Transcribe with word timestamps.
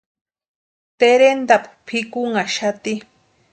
Terentapu 0.99 1.69
pʼikunhaxati. 1.85 2.93